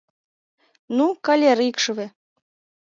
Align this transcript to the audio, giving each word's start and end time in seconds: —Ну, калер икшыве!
—Ну, 0.97 1.05
калер 1.25 1.59
икшыве! 1.69 2.07